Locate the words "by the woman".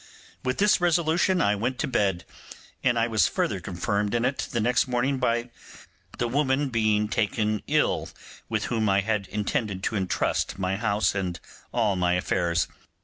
5.11-6.69